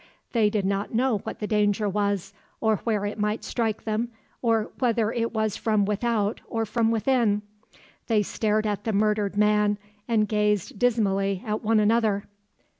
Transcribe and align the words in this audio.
They 0.31 0.49
did 0.49 0.65
not 0.65 0.95
know 0.95 1.19
what 1.19 1.37
the 1.37 1.45
danger 1.45 1.87
was, 1.87 2.33
or 2.59 2.77
where 2.77 3.05
it 3.05 3.19
might 3.19 3.43
strike 3.43 3.83
them, 3.83 4.09
or 4.41 4.71
whether 4.79 5.11
it 5.13 5.31
was 5.31 5.55
from 5.55 5.85
without 5.85 6.41
or 6.47 6.65
from 6.65 6.89
within. 6.89 7.43
They 8.07 8.23
stared 8.23 8.65
at 8.65 8.83
the 8.83 8.93
murdered 8.93 9.37
man, 9.37 9.77
and 10.07 10.27
gazed 10.27 10.79
dismally 10.79 11.43
at 11.45 11.63
one 11.63 11.79
another. 11.79 12.23